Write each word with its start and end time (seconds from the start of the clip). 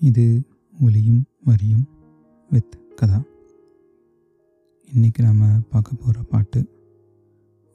இது 0.00 0.42
ஒலியும் 0.80 1.26
வரியும் 1.44 1.88
வித் 2.50 2.96
கதா. 2.96 3.22
இன்றைக்கி 4.94 5.22
நாம் 5.22 5.68
பார்க்க 5.68 5.92
போகிற 5.94 6.22
பாட்டு 6.22 6.60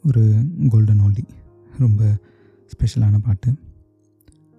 ஒரு 0.08 0.46
கோல்டன் 0.70 1.00
ஓல்டி 1.00 1.26
ரொம்ப 1.80 2.04
ஸ்பெஷலான 2.68 3.20
பாட்டு. 3.26 3.54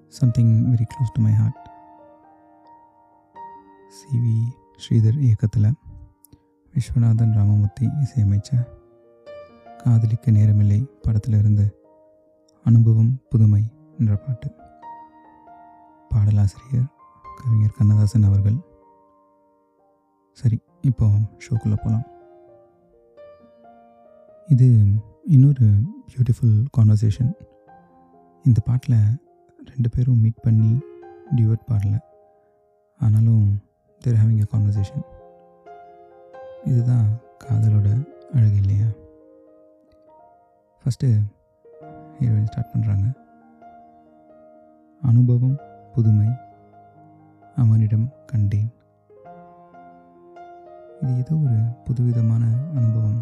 Something 0.08 0.72
very 0.72 0.84
close 0.92 1.12
to 1.12 1.22
my 1.22 1.32
heart 1.32 1.70
CV 3.96 4.36
Sridhar 4.84 5.18
இயக்கத்தில் 5.18 5.72
விஸ்வநாதன் 6.74 7.34
ராமமூர்த்தி 7.34 7.86
இசையமைச்ச 7.86 8.66
காதலிக்க 9.78 10.30
நேரமில்லை 10.30 10.84
படத்திலிருந்து 11.02 11.72
அனுபவம் 12.64 13.18
புதுமை 13.30 13.64
என்ற 13.98 14.16
பாட்டு. 14.16 14.50
பாடலாசிரியர் 16.08 16.92
கவிஞர் 17.38 17.76
கண்ணதாசன் 17.78 18.28
அவர்கள். 18.28 18.58
சரி 20.38 20.56
இப்போ 20.90 21.06
ஷோக்குள்ளே 21.44 21.76
போகலாம் 21.76 22.06
இது 24.48 24.66
இன்னொரு 25.34 25.66
பியூட்டிஃபுல் 26.10 26.56
கான்வர்சேஷன் 26.76 27.30
இந்த 28.44 28.60
பாட்டில் 28.64 28.98
ரெண்டு 29.70 29.88
பேரும் 29.94 30.20
மீட் 30.24 30.44
பண்ணி 30.46 30.72
டியூட் 31.36 31.68
பாடல. 31.70 31.94
ஆனாலும் 33.00 33.46
தேர் 34.02 34.18
ஹேவிங் 34.20 34.42
எ 34.44 34.48
கான்வர்சேஷன் 34.52 35.04
இதுதான் 36.70 37.08
காதலோட 37.44 37.88
அழகு 38.36 38.56
இல்லையா? 38.56 38.88
ஃபஸ்ட்டு 40.82 41.08
ஹீரோயின் 42.18 42.48
ஸ்டார்ட் 42.50 42.72
பண்ணுறாங்க 42.74 43.06
அனுபவம் 45.02 45.56
புதுமை 45.94 46.28
அவனிடம் 47.56 48.06
கண்டேன். 48.26 48.70
இது 51.00 51.12
ஏதோ 51.22 51.34
ஒரு 51.44 51.58
புதுவிதமான 51.84 52.44
அனுபவம். 52.78 53.20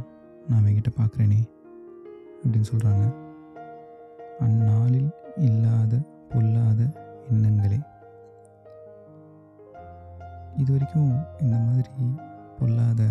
நான் 0.48 0.62
அவங்கிட்ட 0.62 0.91
பார்க்குறேனே 0.98 1.41
அப்படின்னு 2.42 2.70
சொல்கிறாங்க 2.72 3.05
அந்நாளில் 4.38 5.10
இல்லாத 5.48 5.98
பொல்லாத 6.28 6.80
எண்ணங்களே. 7.30 7.80
இது 10.56 10.70
வரைக்கும் 10.72 11.12
இந்த 11.41 11.56
மாதிரி 11.66 11.91
பொல்லாத 12.58 13.03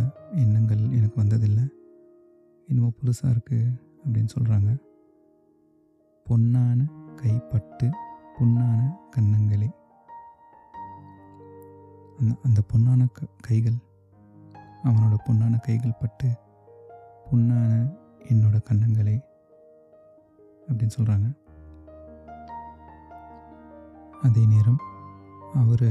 எண்ணங்கள் 0.44 0.84
எனக்கு 0.98 1.22
வந்ததில்லை. 1.22 1.66
என்னமோ 2.68 2.92
புதுசாக 3.00 3.34
இருக்குது 3.36 3.72
அப்படின்னு 4.06 4.34
சொல்கிறாங்க 4.36 4.72
பொன்னான 6.28 6.80
கைப்பட்டு 7.22 7.88
புண்ணான 8.36 8.80
கன்னங்களே. 9.16 9.70
அந்த 12.22 12.36
அந்த 12.44 12.62
பொன்னான 12.74 13.08
க 13.12 13.28
கைகள் 13.40 13.78
அவனோட 14.84 15.16
பொன்னான 15.26 15.60
கைகள் 15.60 16.00
பட்டு 16.00 16.30
பொன்னான 17.32 17.94
என்னோட 18.24 18.56
கன்னங்களே 18.70 19.16
அப்படின்னு 20.68 20.96
சொல்கிறாங்க 20.98 21.28
அதே 24.22 24.46
நேரம் 24.46 24.82
அவர் 25.54 25.88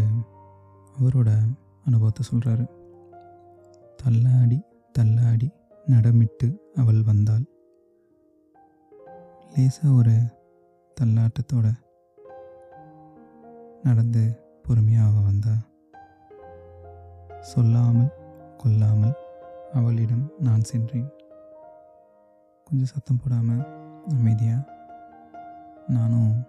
அவரோட 1.00 1.30
அனுபவத்தை 1.84 2.22
சொல்கிறாரு 2.30 2.66
தள்ளாடி 3.96 4.58
தள்ளாடி 4.98 5.52
நடமிட்டு 5.86 6.48
அவள் 6.74 7.02
வந்தாள். 7.02 7.44
லேசாக 9.54 9.94
ஒரு 9.94 10.14
தள்ளாட்டத்தோட 11.00 11.78
நடந்து 13.82 14.22
பொறுமையாக 14.62 15.10
அவள் 15.10 15.22
வந்தா. 15.22 15.54
சொல்லாமல் 17.40 18.12
கொல்லாமல் 18.56 19.14
அவளிடம் 19.72 20.32
நான் 20.38 20.62
சென்றேன். 20.62 21.12
கொஞ்சம் 22.64 22.92
சத்தம் 22.94 23.20
போடாமல் 23.22 23.62
அமைதியாக 24.08 24.78
நானும் 25.86 26.46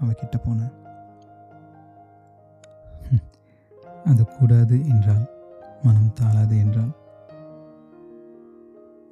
அவகிட்ட 0.00 0.36
போனேன். 0.46 0.74
அது 4.04 4.24
கூடாது 4.26 4.88
என்றால் 4.88 5.24
மனம் 5.82 6.12
தாளாது 6.12 6.56
என்றால். 6.58 6.92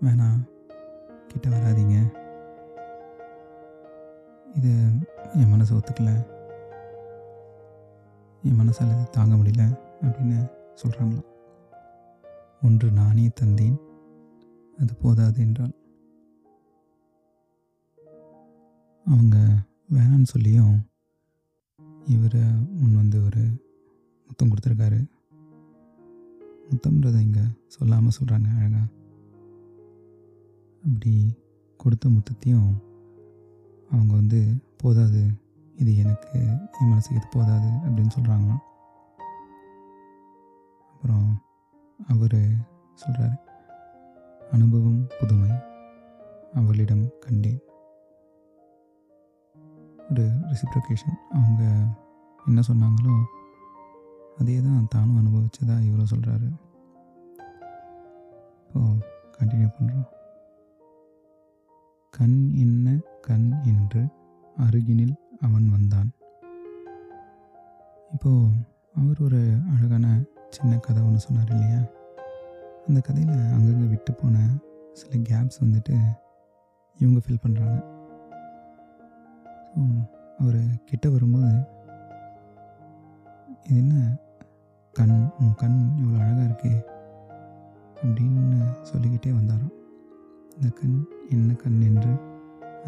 வேணா 0.04 0.28
கிட்ட 1.28 1.48
வராதீங்க. 1.48 1.96
இது 4.54 4.72
என் 5.34 5.52
மனசை 5.52 5.72
ஒத்துக்கல. 5.78 6.26
என் 8.42 8.60
மனசால் 8.60 8.92
இது 8.94 9.10
தாங்க 9.10 9.34
முடியல 9.34 9.78
அப்படின்னு 10.02 10.38
சொல்கிறாங்களாம் 10.82 11.30
ஒன்று 12.62 12.90
நானே 12.90 13.30
தந்தேன் 13.40 13.78
அது 14.78 14.94
போதாது 14.94 15.40
என்றால் 15.40 15.74
அவங்க 19.06 19.36
வேணான்னு 19.92 20.22
சொல்லியும் 20.22 20.76
இவர் 22.06 22.38
முன் 22.70 22.96
வந்து 22.96 23.24
ஒரு 23.24 23.42
முத்தம் 24.26 24.50
கொடுத்துருக்காரு. 24.50 25.00
முத்தம்ன்றதை 26.70 27.20
இங்கே 27.20 27.44
சொல்லாமல் 27.66 28.16
சொல்கிறாங்க 28.20 28.48
அழகாக 28.58 28.88
அப்படி 30.84 31.40
கொடுத்த 31.76 32.08
முத்தத்தையும் 32.08 32.70
அவங்க 33.90 34.14
வந்து 34.14 34.40
போதாது 34.76 35.22
இது 35.76 35.96
எனக்கு 35.96 36.38
என் 36.80 36.88
மனசுக்கு 36.88 37.16
இது 37.16 37.26
போதாது 37.30 37.66
அப்படின்னு 37.66 38.14
சொல்கிறாங்களாம் 38.14 38.64
அப்புறம் 41.04 41.32
அவர் 42.08 42.36
சொல்கிறாரு 43.00 43.34
அனுபவம் 44.50 45.06
புதுமை 45.18 45.50
அவளிடம் 46.54 47.02
கண்டேன். 47.20 47.58
ஒரு 50.10 50.24
ரெசிப்ரிகேஷன் 50.50 51.18
அவங்க 51.30 51.62
என்ன 52.46 52.62
சொன்னாங்களோ 52.68 53.16
அதே 54.38 54.56
தான் 54.60 54.86
தானும் 54.88 55.18
அனுபவிச்சதா 55.20 55.76
இவரும் 55.82 56.12
சொல்கிறாரு 56.14 56.48
இப்போ 58.66 58.82
கண்டினியூ 59.38 59.70
பண்ணுறோம் 59.78 60.10
கண் 62.10 62.38
என்ன 62.54 62.96
கண் 63.20 63.50
என்று 63.64 64.04
அருகினில் 64.56 65.16
அவன் 65.40 65.68
வந்தான். 65.68 66.10
இப்போது 68.12 68.54
அவர் 68.94 69.20
ஒரு 69.20 69.42
அழகான 69.74 70.06
சின்ன 70.56 70.78
கதை 70.78 71.00
ஒன்று 71.02 71.20
சொன்னார் 71.20 71.52
இல்லையா? 71.54 71.80
அந்த 72.88 73.00
கதையில் 73.00 73.36
அங்கங்கே 73.54 73.86
விட்டு 73.92 74.12
போன 74.12 74.36
சில 74.92 75.10
கேப்ஸ் 75.28 75.62
வந்துட்டு 75.64 75.94
இவங்க 77.00 77.20
ஃபில் 77.24 77.42
பண்ணுறாங்க 77.44 77.78
ஸோ 79.70 79.80
அவர் 80.38 80.60
கிட்ட 80.84 81.06
வரும்போது 81.08 81.52
இது 83.64 83.78
என்ன? 83.78 83.94
கண் 84.96 85.16
உன் 85.40 85.54
கண் 85.54 85.78
இவ்வளோ 86.00 86.18
அழகாக 86.22 86.48
இருக்கே 86.48 86.74
அப்படின்னு 88.02 88.60
சொல்லிக்கிட்டே 88.82 89.30
வந்தாராம். 89.30 89.74
இந்த 90.56 90.68
கண் 90.80 90.96
என்ன 91.28 91.52
கண் 91.54 91.80
என்று 91.80 92.12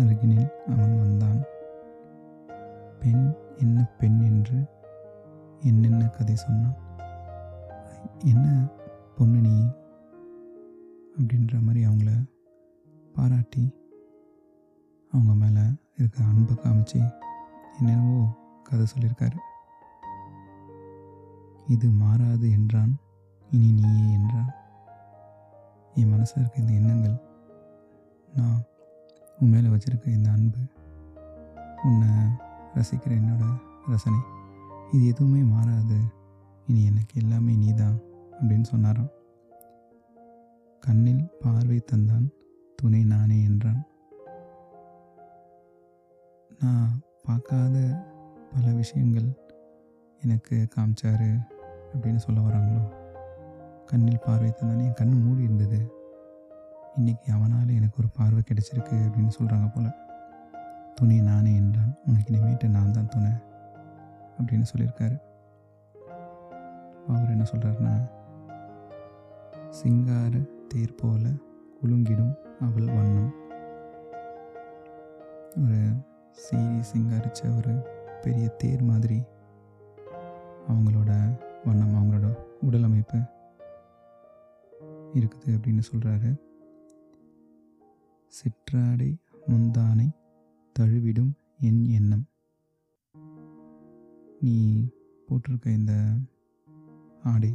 அருகினில் 0.00 0.48
அவன் 0.66 0.98
வந்தான். 0.98 1.40
பெண் 3.00 3.24
என்ன 3.58 3.78
பெண் 4.00 4.18
என்று 4.30 4.58
என்னென்ன 5.62 6.02
கதை 6.08 6.36
சொன்னான்? 6.36 6.76
என்ன 8.24 8.68
பொண்ணு 9.16 9.40
நீ 9.40 9.66
அப்படின்ற 11.18 11.60
மாதிரி 11.60 11.86
அவங்கள 11.86 12.28
பாராட்டி 13.14 13.74
அவங்க 15.12 15.34
மேலே 15.34 15.64
இருக்கிற 15.98 16.24
அன்பை 16.24 16.54
காமிச்சு 16.54 17.12
என்னென்னவோ 17.78 18.26
கதை 18.62 18.86
சொல்லியிருக்காரு. 18.92 19.36
இது 21.66 21.88
மாறாது 21.88 22.50
என்றான் 22.50 22.96
இனி 23.50 23.70
நீயே 23.70 24.12
என்றான். 24.12 24.50
என் 25.94 26.08
மனசில் 26.08 26.40
இருக்க 26.40 26.58
இந்த 26.58 26.72
எண்ணங்கள் 26.72 27.16
நான் 28.34 28.64
உன் 29.38 29.48
மேலே 29.48 29.68
வச்சுருக்க 29.68 30.06
இந்த 30.06 30.30
அன்பு 30.30 30.58
உன்னை 31.82 32.08
ரசிக்கிற 32.74 33.12
என்னோட 33.20 33.60
ரசனை 33.86 34.18
இது 34.90 35.06
எதுவுமே 35.06 35.42
மாறாது. 35.42 35.98
இனி 36.66 36.84
எனக்கு 36.84 37.20
எல்லாமே 37.20 37.54
நீ 37.54 37.72
தான் 37.74 37.98
அப்படின்னு 38.40 38.62
சொன்னாராம் 38.62 39.12
கண்ணில் 40.82 41.28
பார்வை 41.40 41.84
தந்தான் 41.92 42.26
துணை 42.76 43.04
நானே 43.04 43.42
என்றான். 43.42 43.86
நான் 46.58 47.00
பார்க்காத 47.22 48.04
பல 48.54 48.72
விஷயங்கள் 48.72 49.28
எனக்கு 50.22 50.68
காமிச்சாரு 50.76 51.46
அப்படின்னு 51.92 52.16
சொல்ல 52.16 52.40
வராங்களோ? 52.40 52.84
கண்ணில் 53.86 54.24
பார்வை 54.26 54.50
தந்தான். 54.50 54.78
என் 54.78 54.92
கண் 54.92 55.22
மூடி 55.22 55.42
இருந்தது. 55.42 55.94
இன்றைக்கி 57.00 57.30
அவனால் 57.30 57.68
எனக்கு 57.68 57.96
ஒரு 57.98 58.08
பார்வை 58.08 58.42
கிடைச்சிருக்கு 58.42 58.96
அப்படின்னு 59.06 59.30
சொல்கிறாங்க 59.38 59.74
போல். 59.74 59.96
துணை 60.94 61.20
நானே 61.20 61.54
என்றான். 61.54 61.94
உனக்கு 62.06 62.32
இனிமேட்டு 62.32 62.68
நான் 62.68 62.92
தான் 62.92 63.08
துணை 63.08 63.32
அப்படின்னு 64.38 64.66
சொல்லியிருக்காரு. 64.72 65.18
அவர் 67.08 67.30
என்ன 67.30 67.44
சொல்கிறாருன்னா 67.52 68.14
சிங்கார 69.78 70.38
தேர் 70.68 70.94
போல 70.94 71.24
குலுங்கிடும் 71.78 72.34
அவள் 72.60 72.86
வண்ணம். 72.86 73.32
ஒரு 75.62 75.80
சீரி 76.42 76.80
சிங்காரிச்ச 76.92 77.56
ஒரு 77.56 77.74
பெரிய 78.22 78.46
தேர் 78.48 78.82
மாதிரி 78.82 79.18
அவங்களோட 80.68 81.10
வண்ணம் 81.64 81.94
அவங்களோட 81.96 82.28
உடல் 82.60 82.82
அமைப்பு 82.82 83.18
இருக்குது 85.14 85.56
அப்படின்னு 85.56 85.82
சொல்கிறாரு 85.92 86.30
சிற்றாடை 88.32 89.10
முந்தானை 89.48 90.08
தழுவிடும் 90.76 91.32
என் 91.60 91.82
எண்ணம். 91.98 92.24
நீ 94.40 94.56
போட்டிருக்க 95.26 95.66
இந்த 95.66 95.94
ஆடை 97.22 97.52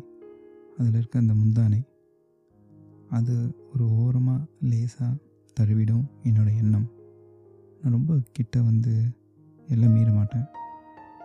அதில் 0.78 0.94
இருக்க 0.94 1.20
அந்த 1.20 1.34
முந்தானை 1.34 1.82
அது 3.12 3.36
ஒரு 3.74 3.86
ஓரமாக 4.02 4.48
லேசாக 4.72 5.12
தழுவிடும் 5.58 6.06
என்னோடய 6.24 6.62
எண்ணம். 6.64 6.88
நான் 7.82 7.96
ரொம்ப 7.98 8.14
கிட்ட 8.32 8.56
வந்து 8.62 8.94
எல்லாம் 9.68 9.96
மீற 9.96 10.10
மாட்டேன். 10.12 10.46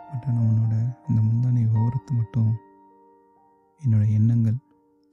பட் 0.08 0.26
ஆனால் 0.28 0.46
உன்னோட 0.50 0.74
அந்த 1.06 1.18
முந்தானை 1.28 1.62
ஓரத்து 1.80 2.12
மட்டும் 2.14 2.52
என்னோடய 3.80 4.16
எண்ணங்கள் 4.18 4.58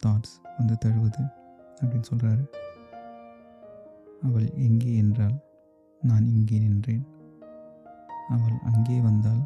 தாட்ஸ் 0.03 0.35
வந்து 0.57 0.75
தழுவுது 0.85 1.23
அப்படின்னு 1.79 2.09
சொல்கிறாரு 2.11 2.43
அவள் 4.21 4.47
எங்கே 4.67 4.91
என்றால் 4.95 5.37
நான் 6.01 6.25
இங்கே 6.35 6.57
நின்றேன். 6.59 7.03
அவள் 8.29 8.57
அங்கே 8.71 8.97
வந்தால் 8.99 9.43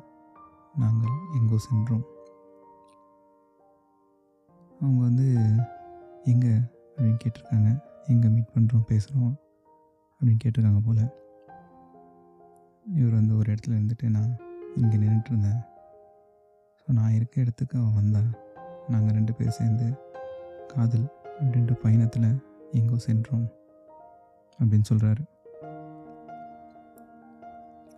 நாங்கள் 0.76 1.16
எங்கோ 1.38 1.58
சென்றோம். 1.68 2.06
அவங்க 4.82 5.00
வந்து 5.00 5.28
எங்கே 6.24 6.54
அப்படின்னு 6.98 7.20
கேட்டிருக்காங்க. 7.24 7.70
எங்கே 8.06 8.28
மீட் 8.28 8.54
பண்ணுறோம் 8.56 8.86
பேசுகிறோம் 8.92 9.34
அப்படின்னு 10.12 10.42
கேட்டிருக்காங்க 10.44 10.82
போல். 10.86 11.02
இவர் 12.86 13.14
வந்து 13.14 13.38
ஒரு 13.38 13.54
இடத்துல 13.54 13.78
இருந்துட்டு 13.78 14.10
நான் 14.10 14.38
இங்கே 14.76 14.98
நின்றுட்டுருந்தேன் 14.98 15.62
ஸோ 16.80 16.94
நான் 16.94 17.12
இருக்க 17.12 17.42
இடத்துக்கு 17.42 17.80
அவன் 17.80 17.94
வந்தான் 17.94 18.30
நாங்கள் 18.90 19.16
ரெண்டு 19.16 19.34
பேர் 19.34 19.50
சேர்ந்து 19.50 19.88
காதல் 20.68 21.08
அப்படின்ற 21.40 21.74
பயணத்தில் 21.74 22.30
எங்கோ 22.72 22.98
சென்றோம் 22.98 23.46
அப்படின்னு 24.60 24.90
சொல்கிறாரு 24.90 25.24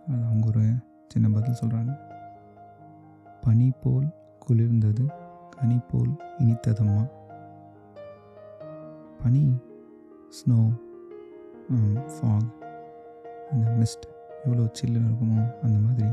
அது 0.06 0.24
அவங்க 0.24 0.46
ஒரு 0.46 0.64
சின்ன 1.08 1.28
பதில் 1.30 1.60
சொல்கிறாங்க 1.60 1.94
பனி 3.42 3.72
போல் 3.82 4.08
குளிர்ந்தது 4.46 5.06
கனி 5.50 5.78
போல் 5.90 6.12
இனித்ததம்மா. 6.38 7.04
பனி 9.22 9.44
ஸ்னோ 10.38 10.58
ஃபாக் 12.14 12.48
um, 12.48 12.58
அந்த 13.50 13.64
மிஸ்ட் 13.78 14.04
எவ்வளோ 14.44 14.64
சில்லுன்னு 14.78 15.08
இருக்குமோ 15.08 15.40
அந்த 15.62 15.76
மாதிரி 15.78 16.08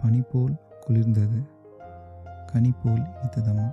பனி 0.00 0.20
போல் 0.30 0.54
குளிர்ந்தது. 0.84 1.38
கனி 2.50 2.70
போல் 2.82 3.02
இனித்ததம்மா. 3.14 3.66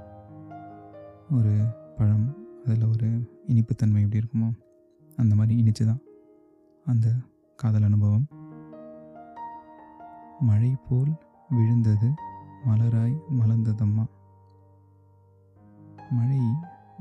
ஒரு 1.37 1.53
பழம் 1.97 2.27
அதில் 2.65 2.85
ஒரு 2.93 3.09
இனிப்புத்தன்மை 3.51 4.01
எப்படி 4.03 4.21
இருக்குமோ 4.21 4.49
அந்த 5.17 5.33
மாதிரி 5.35 5.55
இனிச்சு 5.61 5.83
தான் 5.85 6.01
அந்த 6.85 7.07
காதல் 7.59 7.87
அனுபவம். 7.89 8.25
மழை 10.49 10.71
போல் 10.87 11.13
விழுந்தது 11.49 12.09
மலராய் 12.67 13.15
மலர்ந்ததம்மா. 13.39 14.05
மழை 16.17 16.41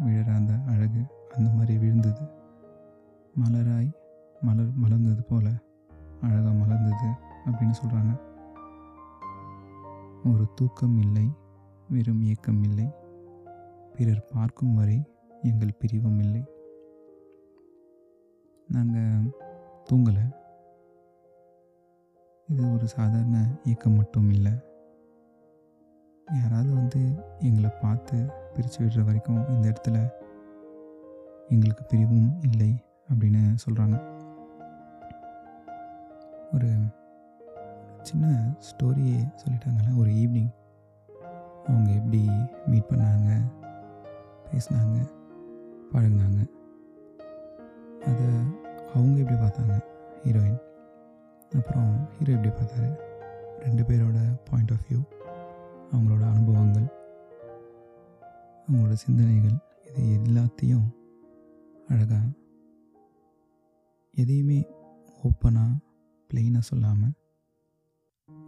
விழற 0.04 0.34
அந்த 0.34 0.52
அழகு 0.66 1.00
அந்த 1.36 1.50
மாதிரி 1.50 1.78
விழுந்தது. 1.78 2.20
மலராய் 3.44 3.90
மலர் 4.40 4.78
மலர்ந்தது 4.82 5.22
போல 5.28 5.50
அழகாக 6.20 6.50
மலர்ந்தது 6.50 7.10
அப்படின்னு 7.46 7.74
சொல்கிறாங்க 7.84 8.20
ஒரு 10.24 10.48
தூக்கம் 10.54 10.98
இல்லை 10.98 11.30
வெறும் 11.90 12.22
இயக்கம் 12.22 12.62
இல்லை. 12.62 12.90
பிறர் 13.96 14.28
பார்க்கும் 14.34 14.74
வரை 14.74 15.04
எங்கள் 15.42 15.76
பிரிவும் 15.78 16.18
இல்லை. 16.18 16.44
நாங்கள் 18.68 19.32
தூங்கலை. 19.92 20.32
இது 22.46 22.72
ஒரு 22.72 22.88
சாதாரண 22.88 23.60
இயக்கம் 23.64 23.92
மட்டும் 23.92 24.30
இல்லை. 24.30 24.52
யாராவது 26.42 26.74
வந்து 26.74 27.00
எங்களை 27.38 27.70
பார்த்து 27.80 28.44
பிரித்து 28.56 28.84
விடுற 28.84 29.04
வரைக்கும் 29.04 29.48
இந்த 29.48 29.66
இடத்துல 29.68 30.10
எங்களுக்கு 31.48 31.84
பிரிவும் 31.84 32.38
இல்லை 32.42 32.84
அப்படின்னு 33.12 33.56
சொல்கிறாங்க 33.66 33.96
ஒரு 36.54 36.70
சின்ன 38.02 38.54
ஸ்டோரியே 38.68 39.18
சொல்லிட்டாங்கல்ல 39.42 39.96
ஒரு 39.96 40.10
ஈவினிங் 40.10 40.52
அவங்க 41.66 41.90
எப்படி 41.90 42.30
மீட் 42.66 42.90
பண்ணாங்க 42.90 43.30
பேசினாங்க 44.50 44.98
பழகினாங்க. 45.92 46.40
அதை 48.04 48.28
அவங்க 48.94 49.18
எப்படி 49.18 49.38
பார்த்தாங்க 49.38 49.76
ஹீரோயின் 50.24 50.60
அப்புறம் 51.56 52.08
ஹீரோ 52.18 52.32
எப்படி 52.32 52.48
பார்த்தாரு? 52.48 52.90
ரெண்டு 53.60 53.82
பேரோட 53.82 54.18
பாயிண்ட் 54.50 54.70
ஆஃப் 54.70 54.86
வியூ 54.88 55.00
அவங்களோட 55.92 56.24
அனுபவங்கள். 56.30 56.95
அவங்களோட 58.68 58.92
சிந்தனைகள் 58.92 59.56
இது 59.96 60.18
எல்லாத்தையும் 60.24 60.86
அழகாக 61.88 62.26
எதையுமே 64.14 64.66
ஓப்பனாக 65.22 65.72
பிளெயினாக 66.30 66.60
சொல்லாமல் 66.60 67.14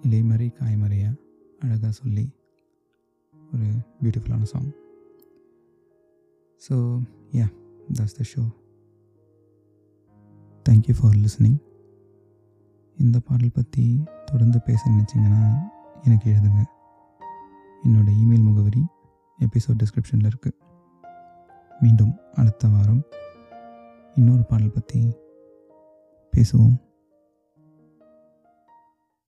இலைமறை 0.04 0.52
காய்மறையாக 0.52 1.16
அழகாக 1.58 1.90
சொல்லி 1.92 2.26
ஒரு 3.52 3.68
பியூட்டிஃபுல்லான 4.00 4.42
song 4.42 4.70
so 6.62 6.76
yeah 7.32 7.46
that's 7.92 8.16
the 8.16 8.24
show 8.34 8.42
thank you 10.66 10.94
for 11.00 11.16
listening 11.16 11.58
இந்த 12.98 13.18
பாடல் 13.18 13.52
பற்றி 13.52 14.04
தொடர்ந்து 14.24 14.60
பேச 14.60 14.90
நினச்சிங்கன்னா 14.90 15.42
எனக்கு 16.04 16.30
எழுதுங்க. 16.30 16.62
என்னோட 17.84 18.08
இமெயில் 18.22 18.42
முகவரி 18.42 18.82
எபிசோட் 19.40 19.80
டிஸ்கிரிப்ஷனில் 19.82 20.30
இருக்குது 20.30 20.56
மீண்டும் 21.80 22.20
அடுத்த 22.34 22.68
வாரம் 22.68 23.02
இன்னொரு 24.14 24.44
பாடல் 24.44 24.72
பற்றி 24.72 25.16
பேசுவோம். 26.32 26.76